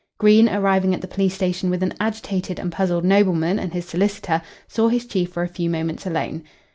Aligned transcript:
Green, 0.17 0.49
arriving 0.49 0.95
at 0.95 1.01
the 1.01 1.07
police 1.07 1.35
station 1.35 1.69
with 1.69 1.83
an 1.83 1.93
agitated 1.99 2.57
and 2.57 2.71
puzzled 2.71 3.05
nobleman 3.05 3.59
and 3.59 3.71
his 3.71 3.85
solicitor, 3.87 4.41
saw 4.67 4.87
his 4.87 5.05
chief 5.05 5.31
for 5.31 5.43
a 5.43 5.47
few 5.47 5.69
moments 5.69 6.07
alone. 6.07 6.41